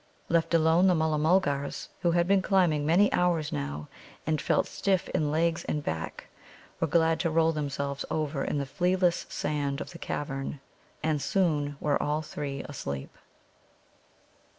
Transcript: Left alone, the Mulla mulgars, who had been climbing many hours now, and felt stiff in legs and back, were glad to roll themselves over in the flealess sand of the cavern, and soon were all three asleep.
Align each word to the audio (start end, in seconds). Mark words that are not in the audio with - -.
Left 0.29 0.55
alone, 0.55 0.87
the 0.87 0.95
Mulla 0.95 1.19
mulgars, 1.19 1.89
who 1.99 2.09
had 2.09 2.25
been 2.27 2.41
climbing 2.41 2.87
many 2.87 3.13
hours 3.13 3.51
now, 3.51 3.87
and 4.25 4.41
felt 4.41 4.65
stiff 4.65 5.07
in 5.09 5.29
legs 5.29 5.63
and 5.65 5.83
back, 5.83 6.27
were 6.79 6.87
glad 6.87 7.19
to 7.19 7.29
roll 7.29 7.51
themselves 7.51 8.03
over 8.09 8.43
in 8.43 8.57
the 8.57 8.65
flealess 8.65 9.27
sand 9.29 9.79
of 9.79 9.91
the 9.91 9.99
cavern, 9.99 10.59
and 11.03 11.21
soon 11.21 11.77
were 11.79 12.01
all 12.01 12.23
three 12.23 12.63
asleep. 12.63 13.15